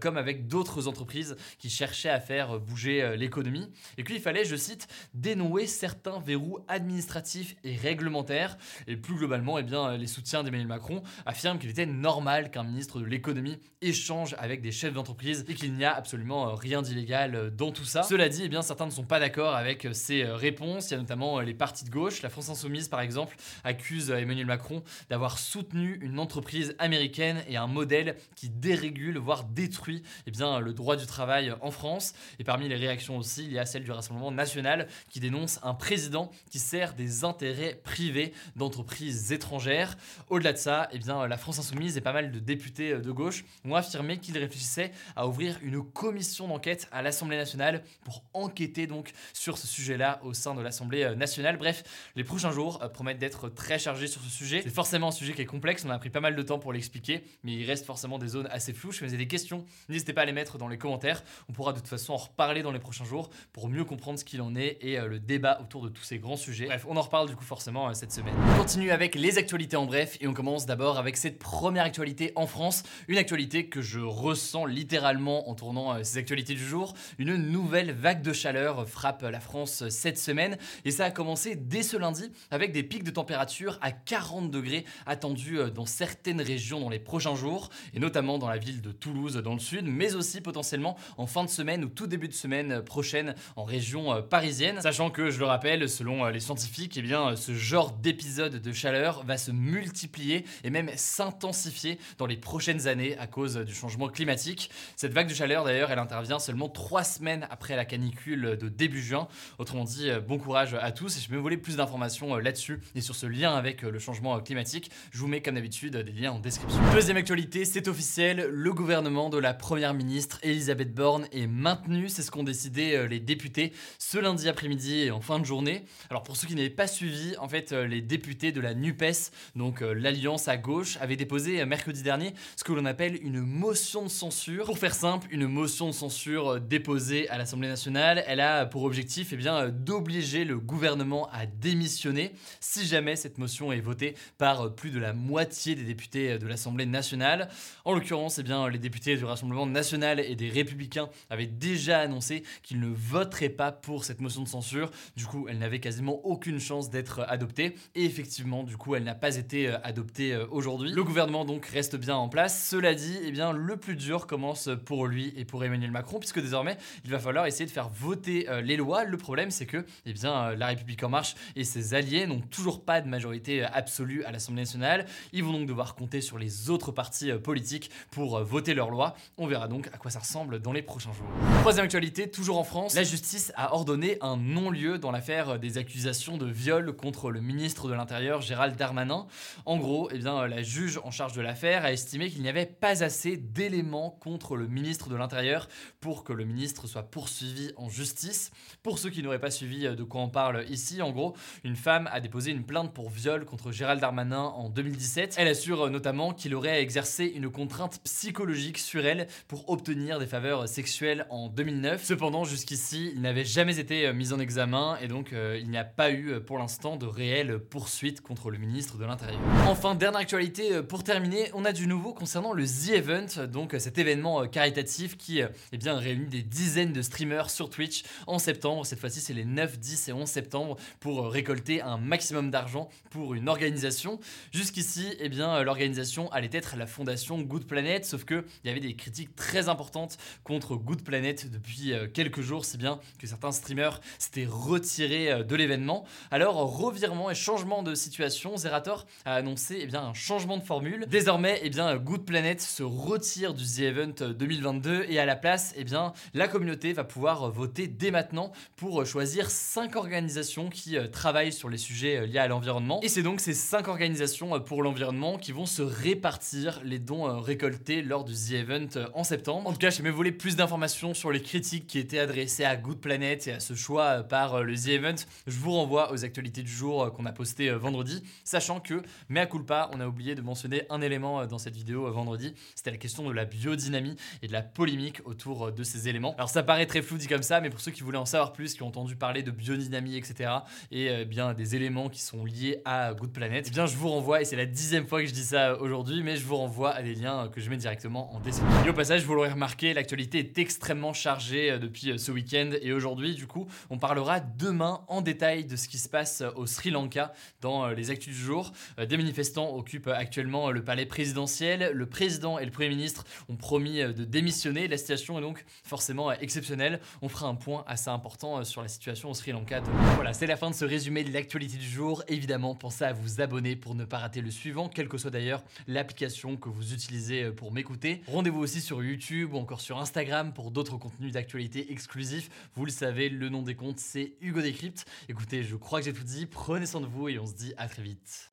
comme 0.00 0.16
avec 0.16 0.46
d'autres 0.46 0.86
entreprises 0.86 1.36
qui 1.58 1.70
cherchaient 1.70 2.10
à 2.10 2.20
faire 2.20 2.60
bouger 2.60 3.16
l'économie 3.16 3.70
et 3.96 4.04
qu'il 4.04 4.20
fallait, 4.20 4.44
je 4.44 4.56
cite, 4.56 4.88
dénouer 5.14 5.66
certains 5.72 6.20
verrous 6.20 6.58
administratifs 6.68 7.56
et 7.64 7.76
réglementaires. 7.76 8.56
Et 8.86 8.96
plus 8.96 9.16
globalement, 9.16 9.58
eh 9.58 9.62
bien, 9.62 9.96
les 9.96 10.06
soutiens 10.06 10.44
d'Emmanuel 10.44 10.68
Macron 10.68 11.02
affirment 11.26 11.58
qu'il 11.58 11.70
était 11.70 11.86
normal 11.86 12.50
qu'un 12.50 12.64
ministre 12.64 13.00
de 13.00 13.04
l'économie 13.04 13.58
échange 13.80 14.36
avec 14.38 14.60
des 14.60 14.72
chefs 14.72 14.94
d'entreprise 14.94 15.44
et 15.48 15.54
qu'il 15.54 15.74
n'y 15.74 15.84
a 15.84 15.94
absolument 15.94 16.54
rien 16.54 16.82
d'illégal 16.82 17.54
dans 17.56 17.72
tout 17.72 17.84
ça. 17.84 18.02
Cela 18.02 18.28
dit, 18.28 18.42
eh 18.44 18.48
bien, 18.48 18.62
certains 18.62 18.86
ne 18.86 18.90
sont 18.90 19.04
pas 19.04 19.18
d'accord 19.18 19.54
avec 19.54 19.88
ces 19.92 20.24
réponses. 20.24 20.90
Il 20.90 20.94
y 20.94 20.96
a 20.96 21.00
notamment 21.00 21.40
les 21.40 21.54
partis 21.54 21.84
de 21.84 21.90
gauche. 21.90 22.22
La 22.22 22.28
France 22.28 22.48
Insoumise, 22.48 22.88
par 22.88 23.00
exemple, 23.00 23.36
accuse 23.64 24.10
Emmanuel 24.10 24.46
Macron 24.46 24.82
d'avoir 25.10 25.38
soutenu 25.38 25.98
une 26.02 26.18
entreprise 26.18 26.74
américaine 26.78 27.42
et 27.48 27.56
un 27.56 27.66
modèle 27.66 28.16
qui 28.36 28.48
dérégule, 28.48 29.18
voire 29.18 29.44
détruit 29.44 30.02
eh 30.26 30.30
bien, 30.30 30.60
le 30.60 30.72
droit 30.72 30.96
du 30.96 31.06
travail 31.06 31.52
en 31.60 31.70
France. 31.70 32.14
Et 32.38 32.44
parmi 32.44 32.68
les 32.68 32.76
réactions 32.76 33.16
aussi, 33.16 33.44
il 33.44 33.52
y 33.52 33.58
a 33.58 33.66
celle 33.66 33.84
du 33.84 33.90
Rassemblement 33.90 34.30
national 34.30 34.88
qui 35.10 35.20
dénonce 35.20 35.58
un 35.62 35.74
président 35.74 36.30
qui 36.50 36.58
sert 36.58 36.94
des 36.94 37.24
intérêts 37.24 37.80
privés 37.82 38.32
d'entreprises 38.56 39.32
étrangères. 39.32 39.96
Au-delà 40.28 40.52
de 40.52 40.58
ça, 40.58 40.88
eh 40.92 40.98
bien, 40.98 41.26
la 41.26 41.36
France 41.36 41.58
Insoumise 41.58 41.96
et 41.96 42.00
pas 42.00 42.12
mal 42.12 42.30
de 42.30 42.38
députés 42.38 42.98
de 42.98 43.10
gauche 43.10 43.44
ont 43.64 43.74
affirmé 43.74 44.18
qu'ils 44.18 44.38
réfléchissaient 44.38 44.92
à 45.16 45.26
ouvrir 45.26 45.58
une 45.62 45.82
commission 45.82 46.48
d'enquête 46.48 46.88
à 46.92 47.02
l'Assemblée 47.02 47.36
nationale 47.36 47.82
pour 48.04 48.22
enquêter 48.34 48.86
donc 48.86 49.12
sur 49.32 49.58
ce 49.58 49.66
sujet-là 49.66 50.20
au 50.22 50.34
sein 50.34 50.54
de 50.54 50.60
l'Assemblée 50.60 51.16
nationale. 51.16 51.56
Bref, 51.56 51.84
les 52.16 52.24
prochains 52.24 52.52
jours 52.52 52.78
promettent 52.92 53.18
d'être 53.18 53.48
très 53.48 53.78
chargés 53.78 54.06
sur 54.06 54.20
ce 54.20 54.30
sujet. 54.30 54.60
C'est 54.62 54.70
forcément 54.70 55.08
un 55.08 55.12
sujet 55.12 55.32
qui 55.32 55.42
est 55.42 55.46
complexe, 55.46 55.84
on 55.86 55.90
a 55.90 55.98
pris 55.98 56.10
pas 56.10 56.20
mal 56.20 56.36
de 56.36 56.42
temps 56.42 56.58
pour 56.58 56.72
l'expliquer 56.72 56.92
expliquer, 56.92 57.24
mais 57.44 57.54
il 57.54 57.64
reste 57.64 57.86
forcément 57.86 58.18
des 58.18 58.28
zones 58.28 58.48
assez 58.50 58.72
floues. 58.72 58.92
Si 58.92 59.00
vous 59.00 59.06
avez 59.06 59.16
des 59.16 59.28
questions, 59.28 59.64
n'hésitez 59.88 60.12
pas 60.12 60.22
à 60.22 60.24
les 60.24 60.32
mettre 60.32 60.58
dans 60.58 60.68
les 60.68 60.78
commentaires. 60.78 61.22
On 61.48 61.52
pourra 61.52 61.72
de 61.72 61.78
toute 61.78 61.88
façon 61.88 62.12
en 62.12 62.16
reparler 62.16 62.62
dans 62.62 62.72
les 62.72 62.80
prochains 62.80 63.04
jours 63.04 63.30
pour 63.52 63.68
mieux 63.68 63.84
comprendre 63.84 64.18
ce 64.18 64.24
qu'il 64.24 64.42
en 64.42 64.54
est 64.54 64.78
et 64.80 64.98
euh, 64.98 65.06
le 65.06 65.20
débat 65.20 65.51
autour 65.60 65.82
de 65.82 65.88
tous 65.88 66.02
ces 66.02 66.18
grands 66.18 66.36
sujets. 66.36 66.66
Bref, 66.66 66.86
on 66.88 66.96
en 66.96 67.02
reparle 67.02 67.28
du 67.28 67.36
coup 67.36 67.44
forcément 67.44 67.88
euh, 67.88 67.92
cette 67.94 68.12
semaine. 68.12 68.34
On 68.54 68.58
continue 68.58 68.90
avec 68.90 69.14
les 69.14 69.38
actualités 69.38 69.76
en 69.76 69.86
bref 69.86 70.16
et 70.20 70.26
on 70.26 70.34
commence 70.34 70.66
d'abord 70.66 70.98
avec 70.98 71.16
cette 71.16 71.38
première 71.38 71.84
actualité 71.84 72.32
en 72.36 72.46
France, 72.46 72.82
une 73.08 73.18
actualité 73.18 73.66
que 73.66 73.80
je 73.80 74.00
ressens 74.00 74.66
littéralement 74.66 75.48
en 75.48 75.54
tournant 75.54 75.94
euh, 75.94 76.02
ces 76.02 76.18
actualités 76.18 76.54
du 76.54 76.64
jour. 76.64 76.94
Une 77.18 77.36
nouvelle 77.36 77.92
vague 77.92 78.22
de 78.22 78.32
chaleur 78.32 78.88
frappe 78.88 79.22
la 79.22 79.40
France 79.40 79.88
cette 79.88 80.18
semaine 80.18 80.56
et 80.84 80.90
ça 80.90 81.06
a 81.06 81.10
commencé 81.10 81.56
dès 81.56 81.82
ce 81.82 81.96
lundi 81.96 82.30
avec 82.50 82.72
des 82.72 82.82
pics 82.82 83.04
de 83.04 83.10
température 83.10 83.78
à 83.80 83.92
40 83.92 84.50
degrés 84.50 84.84
attendus 85.06 85.58
dans 85.74 85.86
certaines 85.86 86.40
régions 86.40 86.80
dans 86.80 86.88
les 86.88 86.98
prochains 86.98 87.34
jours 87.34 87.70
et 87.94 88.00
notamment 88.00 88.38
dans 88.38 88.48
la 88.48 88.58
ville 88.58 88.80
de 88.80 88.92
Toulouse 88.92 89.36
dans 89.36 89.54
le 89.54 89.58
sud, 89.58 89.86
mais 89.86 90.14
aussi 90.14 90.40
potentiellement 90.40 90.96
en 91.16 91.26
fin 91.26 91.44
de 91.44 91.50
semaine 91.50 91.84
ou 91.84 91.88
tout 91.88 92.06
début 92.06 92.28
de 92.28 92.32
semaine 92.32 92.82
prochaine 92.82 93.34
en 93.56 93.64
région 93.64 94.12
euh, 94.12 94.22
parisienne. 94.22 94.80
Sachant 94.80 95.10
que, 95.10 95.30
je 95.32 95.38
le 95.38 95.46
rappelle, 95.46 95.88
selon 95.88 96.24
euh, 96.24 96.30
les 96.30 96.40
scientifiques, 96.40 96.96
eh 96.96 97.02
bien, 97.02 97.34
ce 97.36 97.54
genre 97.54 97.90
d'épisode 97.90 98.60
de 98.60 98.72
chaleur 98.72 99.24
va 99.24 99.38
se 99.38 99.50
multiplier 99.50 100.44
et 100.62 100.70
même 100.70 100.90
s'intensifier 100.94 101.98
dans 102.18 102.26
les 102.26 102.36
prochaines 102.36 102.86
années 102.86 103.16
à 103.18 103.26
cause 103.26 103.56
du 103.56 103.74
changement 103.74 104.08
climatique. 104.08 104.70
Cette 104.94 105.12
vague 105.12 105.28
de 105.28 105.34
chaleur, 105.34 105.64
d'ailleurs, 105.64 105.90
elle 105.90 105.98
intervient 105.98 106.38
seulement 106.38 106.68
trois 106.68 107.02
semaines 107.02 107.46
après 107.50 107.76
la 107.76 107.84
canicule 107.84 108.56
de 108.58 108.68
début 108.68 109.02
juin. 109.02 109.26
Autrement 109.58 109.84
dit, 109.84 110.10
euh, 110.10 110.20
bon 110.20 110.38
courage 110.38 110.76
à 110.80 110.92
tous. 110.92 111.16
Et 111.16 111.20
si 111.20 111.28
vous 111.30 111.40
voulez 111.40 111.56
plus 111.56 111.76
d'informations 111.76 112.36
là-dessus 112.36 112.80
et 112.94 113.00
sur 113.00 113.16
ce 113.16 113.26
lien 113.26 113.54
avec 113.54 113.82
le 113.82 113.98
changement 113.98 114.38
climatique, 114.40 114.90
je 115.10 115.18
vous 115.18 115.28
mets 115.28 115.40
comme 115.40 115.54
d'habitude 115.54 115.96
des 115.96 116.12
liens 116.12 116.32
en 116.32 116.38
description. 116.40 116.80
Deuxième 116.92 117.16
actualité, 117.16 117.64
c'est 117.64 117.88
officiel, 117.88 118.48
le 118.50 118.72
gouvernement 118.72 119.30
de 119.30 119.38
la 119.38 119.54
première 119.54 119.94
ministre 119.94 120.38
Elisabeth 120.42 120.94
Borne 120.94 121.26
est 121.32 121.46
maintenu. 121.46 122.08
C'est 122.08 122.22
ce 122.22 122.30
qu'ont 122.30 122.44
décidé 122.44 123.06
les 123.08 123.18
députés 123.18 123.72
ce 123.98 124.18
lundi 124.18 124.48
après-midi 124.48 125.10
en 125.10 125.21
fin 125.22 125.38
de 125.38 125.44
journée. 125.44 125.84
Alors 126.10 126.22
pour 126.22 126.36
ceux 126.36 126.46
qui 126.46 126.54
n'avaient 126.54 126.70
pas 126.70 126.86
suivi, 126.86 127.36
en 127.38 127.48
fait, 127.48 127.72
les 127.72 128.00
députés 128.00 128.52
de 128.52 128.60
la 128.60 128.74
NUPES, 128.74 129.30
donc 129.56 129.80
l'alliance 129.80 130.48
à 130.48 130.56
gauche, 130.56 130.98
avaient 131.00 131.16
déposé 131.16 131.64
mercredi 131.64 132.02
dernier 132.02 132.34
ce 132.56 132.64
que 132.64 132.72
l'on 132.72 132.84
appelle 132.84 133.18
une 133.22 133.40
motion 133.40 134.02
de 134.02 134.08
censure. 134.08 134.66
Pour 134.66 134.78
faire 134.78 134.94
simple, 134.94 135.28
une 135.30 135.46
motion 135.46 135.86
de 135.86 135.92
censure 135.92 136.60
déposée 136.60 137.28
à 137.28 137.38
l'Assemblée 137.38 137.68
nationale, 137.68 138.24
elle 138.26 138.40
a 138.40 138.66
pour 138.66 138.84
objectif 138.84 139.30
eh 139.32 139.36
bien, 139.36 139.68
d'obliger 139.68 140.44
le 140.44 140.58
gouvernement 140.58 141.28
à 141.32 141.46
démissionner 141.46 142.32
si 142.60 142.86
jamais 142.86 143.16
cette 143.16 143.38
motion 143.38 143.72
est 143.72 143.80
votée 143.80 144.14
par 144.38 144.74
plus 144.74 144.90
de 144.90 144.98
la 144.98 145.12
moitié 145.12 145.74
des 145.74 145.84
députés 145.84 146.38
de 146.38 146.46
l'Assemblée 146.46 146.86
nationale. 146.86 147.48
En 147.84 147.94
l'occurrence, 147.94 148.38
eh 148.38 148.42
bien, 148.42 148.68
les 148.68 148.78
députés 148.78 149.16
du 149.16 149.24
Rassemblement 149.24 149.66
national 149.66 150.20
et 150.20 150.36
des 150.36 150.48
Républicains 150.48 151.08
avaient 151.30 151.46
déjà 151.46 152.00
annoncé 152.00 152.42
qu'ils 152.62 152.80
ne 152.80 152.88
voteraient 152.88 153.48
pas 153.48 153.72
pour 153.72 154.04
cette 154.04 154.20
motion 154.20 154.42
de 154.42 154.48
censure. 154.48 154.90
Du 155.16 155.26
coup, 155.26 155.46
elle 155.48 155.58
n'avait 155.58 155.80
quasiment 155.80 156.24
aucune 156.24 156.58
chance 156.58 156.88
d'être 156.88 157.24
adoptée. 157.28 157.74
Et 157.94 158.04
effectivement, 158.04 158.62
du 158.62 158.76
coup, 158.76 158.94
elle 158.94 159.04
n'a 159.04 159.14
pas 159.14 159.36
été 159.36 159.68
euh, 159.68 159.78
adoptée 159.82 160.32
euh, 160.32 160.46
aujourd'hui. 160.50 160.90
Le 160.90 161.04
gouvernement 161.04 161.44
donc 161.44 161.66
reste 161.66 161.96
bien 161.96 162.16
en 162.16 162.28
place. 162.28 162.68
Cela 162.68 162.94
dit, 162.94 163.18
eh 163.22 163.30
bien, 163.30 163.52
le 163.52 163.76
plus 163.76 163.96
dur 163.96 164.26
commence 164.26 164.70
pour 164.86 165.06
lui 165.06 165.34
et 165.36 165.44
pour 165.44 165.64
Emmanuel 165.64 165.90
Macron, 165.90 166.18
puisque 166.18 166.40
désormais, 166.40 166.78
il 167.04 167.10
va 167.10 167.18
falloir 167.18 167.46
essayer 167.46 167.66
de 167.66 167.70
faire 167.70 167.90
voter 167.90 168.48
euh, 168.48 168.62
les 168.62 168.76
lois. 168.76 169.04
Le 169.04 169.16
problème, 169.18 169.50
c'est 169.50 169.66
que, 169.66 169.84
eh 170.06 170.12
bien, 170.14 170.54
la 170.54 170.68
République 170.68 171.02
en 171.02 171.10
marche 171.10 171.34
et 171.56 171.64
ses 171.64 171.92
alliés 171.92 172.26
n'ont 172.26 172.40
toujours 172.40 172.84
pas 172.84 173.02
de 173.02 173.08
majorité 173.08 173.64
absolue 173.64 174.24
à 174.24 174.32
l'Assemblée 174.32 174.62
nationale. 174.62 175.06
Ils 175.32 175.44
vont 175.44 175.52
donc 175.52 175.66
devoir 175.66 175.94
compter 175.94 176.22
sur 176.22 176.38
les 176.38 176.70
autres 176.70 176.90
partis 176.90 177.32
politiques 177.32 177.90
pour 178.10 178.42
voter 178.42 178.72
leurs 178.72 178.90
lois. 178.90 179.14
On 179.36 179.46
verra 179.46 179.68
donc 179.68 179.88
à 179.92 179.98
quoi 179.98 180.10
ça 180.10 180.20
ressemble 180.20 180.60
dans 180.60 180.72
les 180.72 180.82
prochains 180.82 181.12
jours. 181.12 181.26
Troisième 181.60 181.84
actualité, 181.84 182.30
toujours 182.30 182.58
en 182.58 182.64
France, 182.64 182.94
la 182.94 183.04
justice 183.04 183.52
a 183.56 183.74
ordonné 183.74 184.16
un 184.20 184.36
non-lieu 184.36 184.98
dans 185.02 185.10
l'affaire 185.10 185.58
des 185.58 185.78
accusations 185.78 186.38
de 186.38 186.46
viol 186.46 186.94
contre 186.94 187.30
le 187.30 187.40
ministre 187.40 187.88
de 187.88 187.94
l'Intérieur 187.94 188.40
Gérald 188.40 188.76
Darmanin. 188.76 189.26
En 189.66 189.76
gros, 189.76 190.08
eh 190.12 190.18
bien, 190.18 190.46
la 190.46 190.62
juge 190.62 191.00
en 191.02 191.10
charge 191.10 191.34
de 191.34 191.42
l'affaire 191.42 191.84
a 191.84 191.92
estimé 191.92 192.30
qu'il 192.30 192.40
n'y 192.40 192.48
avait 192.48 192.66
pas 192.66 193.02
assez 193.02 193.36
d'éléments 193.36 194.16
contre 194.20 194.56
le 194.56 194.68
ministre 194.68 195.08
de 195.08 195.16
l'Intérieur 195.16 195.68
pour 196.00 196.22
que 196.22 196.32
le 196.32 196.44
ministre 196.44 196.86
soit 196.86 197.02
poursuivi 197.02 197.72
en 197.76 197.88
justice. 197.88 198.52
Pour 198.84 198.98
ceux 199.00 199.10
qui 199.10 199.22
n'auraient 199.22 199.40
pas 199.40 199.50
suivi 199.50 199.82
de 199.82 200.04
quoi 200.04 200.20
on 200.20 200.28
parle 200.28 200.64
ici, 200.68 201.02
en 201.02 201.10
gros, 201.10 201.34
une 201.64 201.76
femme 201.76 202.08
a 202.12 202.20
déposé 202.20 202.52
une 202.52 202.64
plainte 202.64 202.94
pour 202.94 203.10
viol 203.10 203.44
contre 203.44 203.72
Gérald 203.72 204.00
Darmanin 204.00 204.44
en 204.44 204.68
2017. 204.68 205.34
Elle 205.36 205.48
assure 205.48 205.90
notamment 205.90 206.32
qu'il 206.32 206.54
aurait 206.54 206.80
exercé 206.80 207.24
une 207.26 207.50
contrainte 207.50 208.00
psychologique 208.04 208.78
sur 208.78 209.04
elle 209.04 209.26
pour 209.48 209.68
obtenir 209.68 210.20
des 210.20 210.26
faveurs 210.26 210.68
sexuelles 210.68 211.26
en 211.28 211.48
2009. 211.48 212.04
Cependant, 212.04 212.44
jusqu'ici, 212.44 213.10
il 213.14 213.20
n'avait 213.20 213.44
jamais 213.44 213.80
été 213.80 214.06
euh, 214.06 214.12
mis 214.12 214.32
en 214.32 214.38
examen 214.38 214.91
et 215.00 215.08
donc 215.08 215.32
euh, 215.32 215.58
il 215.60 215.70
n'y 215.70 215.78
a 215.78 215.84
pas 215.84 216.10
eu 216.10 216.32
euh, 216.32 216.40
pour 216.40 216.58
l'instant 216.58 216.96
de 216.96 217.06
réelle 217.06 217.58
poursuite 217.58 218.20
contre 218.20 218.50
le 218.50 218.58
ministre 218.58 218.98
de 218.98 219.04
l'Intérieur. 219.04 219.40
Enfin, 219.66 219.94
dernière 219.94 220.20
actualité 220.20 220.82
pour 220.82 221.04
terminer, 221.04 221.50
on 221.54 221.64
a 221.64 221.72
du 221.72 221.86
nouveau 221.86 222.12
concernant 222.12 222.52
le 222.52 222.66
The 222.66 222.90
Event, 222.94 223.46
donc 223.46 223.74
cet 223.78 223.98
événement 223.98 224.46
caritatif 224.46 225.16
qui 225.16 225.40
eh 225.40 225.76
bien, 225.78 225.96
réunit 225.96 226.26
des 226.26 226.42
dizaines 226.42 226.92
de 226.92 227.02
streamers 227.02 227.50
sur 227.50 227.70
Twitch 227.70 228.02
en 228.26 228.38
septembre. 228.38 228.84
Cette 228.84 229.00
fois-ci, 229.00 229.20
c'est 229.20 229.34
les 229.34 229.44
9, 229.44 229.78
10 229.78 230.08
et 230.08 230.12
11 230.12 230.28
septembre 230.28 230.76
pour 231.00 231.30
récolter 231.30 231.82
un 231.82 231.96
maximum 231.96 232.50
d'argent 232.50 232.88
pour 233.10 233.34
une 233.34 233.48
organisation. 233.48 234.18
Jusqu'ici, 234.52 235.14
eh 235.18 235.28
bien, 235.28 235.62
l'organisation 235.62 236.30
allait 236.32 236.50
être 236.52 236.76
la 236.76 236.86
fondation 236.86 237.40
Good 237.40 237.66
Planet, 237.66 238.04
sauf 238.04 238.24
que 238.24 238.44
il 238.64 238.68
y 238.68 238.70
avait 238.70 238.80
des 238.80 238.94
critiques 238.94 239.34
très 239.36 239.68
importantes 239.68 240.18
contre 240.44 240.76
Good 240.76 241.02
Planet 241.02 241.50
depuis 241.50 241.92
quelques 242.12 242.42
jours, 242.42 242.64
si 242.64 242.76
bien 242.76 243.00
que 243.18 243.26
certains 243.26 243.52
streamers 243.52 244.00
s'étaient 244.18 244.46
retirés 244.48 244.81
euh, 245.00 245.42
de 245.42 245.56
l'événement. 245.56 246.04
Alors, 246.30 246.56
revirement 246.56 247.30
et 247.30 247.34
changement 247.34 247.82
de 247.82 247.94
situation, 247.94 248.56
Zerator 248.56 249.06
a 249.24 249.34
annoncé 249.34 249.78
eh 249.80 249.86
bien, 249.86 250.02
un 250.02 250.14
changement 250.14 250.56
de 250.56 250.62
formule. 250.62 251.06
Désormais, 251.08 251.60
eh 251.62 251.70
bien, 251.70 251.96
Good 251.96 252.24
Planet 252.24 252.60
se 252.60 252.82
retire 252.82 253.54
du 253.54 253.64
The 253.64 253.80
Event 253.80 254.32
2022 254.38 255.06
et 255.08 255.18
à 255.18 255.26
la 255.26 255.36
place, 255.36 255.74
eh 255.76 255.84
bien, 255.84 256.12
la 256.34 256.48
communauté 256.48 256.92
va 256.92 257.04
pouvoir 257.04 257.50
voter 257.50 257.86
dès 257.86 258.10
maintenant 258.10 258.52
pour 258.76 259.04
choisir 259.06 259.50
5 259.50 259.96
organisations 259.96 260.68
qui 260.68 260.96
euh, 260.96 261.08
travaillent 261.08 261.52
sur 261.52 261.68
les 261.68 261.78
sujets 261.78 262.18
euh, 262.18 262.26
liés 262.26 262.38
à 262.38 262.48
l'environnement. 262.48 263.00
Et 263.02 263.08
c'est 263.08 263.22
donc 263.22 263.40
ces 263.40 263.54
5 263.54 263.88
organisations 263.88 264.60
pour 264.60 264.82
l'environnement 264.82 265.38
qui 265.38 265.52
vont 265.52 265.66
se 265.66 265.82
répartir 265.82 266.80
les 266.84 266.98
dons 266.98 267.40
récoltés 267.40 268.02
lors 268.02 268.24
du 268.24 268.34
The 268.34 268.52
Event 268.52 268.88
en 269.14 269.24
septembre. 269.24 269.68
En 269.68 269.72
tout 269.72 269.78
cas, 269.78 269.90
je 269.90 270.02
vais 270.02 270.10
vous 270.10 270.16
voulez 270.16 270.32
plus 270.32 270.56
d'informations 270.56 271.14
sur 271.14 271.30
les 271.30 271.42
critiques 271.42 271.86
qui 271.86 271.98
étaient 271.98 272.18
adressées 272.18 272.64
à 272.64 272.76
Good 272.76 273.00
Planet 273.00 273.46
et 273.46 273.52
à 273.52 273.60
ce 273.60 273.74
choix 273.74 274.04
euh, 274.04 274.22
par 274.22 274.54
euh, 274.54 274.62
The 274.76 274.88
Event, 274.88 275.14
je 275.46 275.58
vous 275.58 275.72
renvoie 275.72 276.12
aux 276.12 276.24
actualités 276.24 276.62
du 276.62 276.70
jour 276.70 277.02
euh, 277.02 277.10
qu'on 277.10 277.26
a 277.26 277.32
posté 277.32 277.70
vendredi, 277.70 278.22
sachant 278.44 278.80
que, 278.80 279.02
mea 279.28 279.46
culpa, 279.46 279.90
on 279.92 280.00
a 280.00 280.06
oublié 280.06 280.34
de 280.34 280.42
mentionner 280.42 280.82
un 280.90 281.00
élément 281.00 281.46
dans 281.46 281.58
cette 281.58 281.74
vidéo 281.76 282.10
vendredi, 282.12 282.54
c'était 282.74 282.90
la 282.90 282.96
question 282.96 283.26
de 283.26 283.32
la 283.32 283.44
biodynamie 283.44 284.16
et 284.42 284.48
de 284.48 284.52
la 284.52 284.62
polémique 284.62 285.20
autour 285.24 285.72
de 285.72 285.82
ces 285.84 286.08
éléments. 286.08 286.34
Alors 286.36 286.50
ça 286.50 286.62
paraît 286.62 286.86
très 286.86 287.02
flou 287.02 287.16
dit 287.18 287.26
comme 287.26 287.42
ça, 287.42 287.60
mais 287.60 287.70
pour 287.70 287.80
ceux 287.80 287.90
qui 287.90 288.02
voulaient 288.02 288.18
en 288.18 288.26
savoir 288.26 288.52
plus, 288.52 288.74
qui 288.74 288.82
ont 288.82 288.88
entendu 288.88 289.16
parler 289.16 289.42
de 289.42 289.50
biodynamie, 289.50 290.16
etc., 290.16 290.50
et 290.90 291.24
bien 291.24 291.54
des 291.54 291.76
éléments 291.76 292.08
qui 292.08 292.20
sont 292.20 292.44
liés 292.44 292.80
à 292.84 293.14
Good 293.14 293.32
Planet, 293.32 293.64
eh 293.68 293.70
bien 293.70 293.86
je 293.86 293.96
vous 293.96 294.08
renvoie, 294.08 294.40
et 294.40 294.44
c'est 294.44 294.56
la 294.56 294.66
dixième 294.66 295.06
fois 295.06 295.20
que 295.20 295.26
je 295.26 295.32
dis 295.32 295.44
ça 295.44 295.80
aujourd'hui, 295.80 296.22
mais 296.22 296.36
je 296.36 296.44
vous 296.44 296.56
renvoie 296.56 296.90
à 296.90 297.02
des 297.02 297.14
liens 297.14 297.48
que 297.48 297.60
je 297.60 297.70
mets 297.70 297.76
directement 297.76 298.34
en 298.34 298.40
description. 298.40 298.84
Et 298.84 298.90
au 298.90 298.94
passage, 298.94 299.24
vous 299.24 299.34
l'aurez 299.34 299.50
remarqué, 299.50 299.94
l'actualité 299.94 300.38
est 300.38 300.58
extrêmement 300.58 301.12
chargée 301.12 301.78
depuis 301.78 302.18
ce 302.18 302.32
week-end 302.32 302.70
et 302.80 302.92
aujourd'hui, 302.92 303.34
du 303.34 303.46
coup, 303.46 303.66
on 303.90 303.98
parlera 303.98 304.40
demain 304.62 305.00
en 305.08 305.22
détail 305.22 305.64
de 305.64 305.74
ce 305.74 305.88
qui 305.88 305.98
se 305.98 306.08
passe 306.08 306.40
au 306.54 306.66
Sri 306.66 306.90
Lanka 306.90 307.32
dans 307.60 307.84
euh, 307.84 307.94
les 307.94 308.10
actus 308.10 308.32
du 308.32 308.40
jour. 308.40 308.72
Euh, 309.00 309.06
des 309.06 309.16
manifestants 309.16 309.74
occupent 309.74 310.06
actuellement 310.06 310.70
le 310.70 310.84
palais 310.84 311.04
présidentiel. 311.04 311.90
Le 311.92 312.06
président 312.06 312.60
et 312.60 312.64
le 312.64 312.70
Premier 312.70 312.90
ministre 312.90 313.24
ont 313.48 313.56
promis 313.56 314.00
euh, 314.00 314.12
de 314.12 314.24
démissionner. 314.24 314.86
La 314.86 314.98
situation 314.98 315.36
est 315.36 315.42
donc 315.42 315.64
forcément 315.82 316.30
exceptionnelle. 316.30 317.00
On 317.22 317.28
fera 317.28 317.48
un 317.48 317.56
point 317.56 317.82
assez 317.88 318.08
important 318.08 318.62
sur 318.62 318.82
la 318.82 318.88
situation 318.88 319.30
au 319.30 319.34
Sri 319.34 319.50
Lanka. 319.50 319.82
Voilà, 320.14 320.32
c'est 320.32 320.46
la 320.46 320.56
fin 320.56 320.70
de 320.70 320.76
ce 320.76 320.84
résumé 320.84 321.24
de 321.24 321.32
l'actualité 321.32 321.76
du 321.76 321.88
jour. 321.88 322.22
Évidemment, 322.28 322.76
pensez 322.76 323.04
à 323.04 323.12
vous 323.12 323.40
abonner 323.40 323.74
pour 323.74 323.96
ne 323.96 324.04
pas 324.04 324.18
rater 324.18 324.42
le 324.42 324.52
suivant, 324.52 324.88
quelle 324.88 325.08
que 325.08 325.18
soit 325.18 325.32
d'ailleurs 325.32 325.64
l'application 325.88 326.56
que 326.56 326.68
vous 326.68 326.94
utilisez 326.94 327.50
pour 327.50 327.72
m'écouter. 327.72 328.22
Rendez-vous 328.28 328.60
aussi 328.60 328.80
sur 328.80 329.02
YouTube 329.02 329.54
ou 329.54 329.56
encore 329.56 329.80
sur 329.80 329.98
Instagram 329.98 330.52
pour 330.52 330.70
d'autres 330.70 330.98
contenus 330.98 331.32
d'actualité 331.32 331.90
exclusifs. 331.90 332.48
Vous 332.76 332.84
le 332.84 332.92
savez, 332.92 333.28
le 333.28 333.48
nom 333.48 333.62
des 333.62 333.74
comptes, 333.74 333.98
c'est 333.98 334.34
Hugo 334.52 335.40
je 335.50 335.76
crois 335.76 336.00
que 336.00 336.04
j'ai 336.04 336.12
tout 336.12 336.24
dit. 336.24 336.46
Prenez 336.46 336.86
soin 336.86 337.00
de 337.00 337.06
vous 337.06 337.28
et 337.28 337.38
on 337.38 337.46
se 337.46 337.54
dit 337.54 337.72
à 337.76 337.88
très 337.88 338.02
vite. 338.02 338.50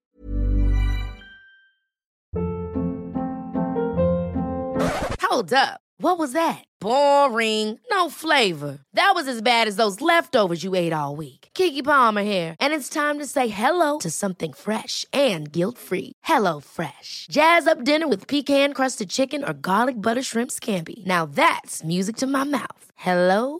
Hold 5.22 5.53
up. 5.53 5.82
What 6.01 6.18
was 6.18 6.32
that? 6.32 6.63
Boring. 6.79 7.77
No 7.91 8.10
flavor. 8.10 8.79
That 8.94 9.12
was 9.15 9.27
as 9.27 9.41
bad 9.41 9.68
as 9.68 9.75
those 9.75 10.00
leftovers 10.00 10.63
you 10.63 10.74
ate 10.74 10.94
all 10.94 11.18
week. 11.18 11.50
Kiki 11.53 11.82
Palmer 11.82 12.24
here, 12.24 12.56
and 12.62 12.74
it's 12.74 12.88
time 12.88 13.20
to 13.20 13.25
say 13.25 13.50
hello 13.50 14.00
to 14.00 14.10
something 14.10 14.53
fresh 14.53 15.06
and 15.12 15.51
guilt-free. 15.51 16.13
Hello 16.24 16.60
Fresh. 16.62 17.27
Jazz 17.29 17.68
up 17.68 17.84
dinner 17.84 18.08
with 18.08 18.27
pecan-crusted 18.27 19.10
chicken 19.10 19.44
or 19.44 19.53
garlic 19.53 20.01
butter 20.01 20.24
shrimp 20.24 20.51
scampi. 20.51 21.06
Now 21.06 21.25
that's 21.25 21.84
music 21.84 22.15
to 22.18 22.27
my 22.27 22.46
mouth. 22.46 22.86
Hello 22.96 23.60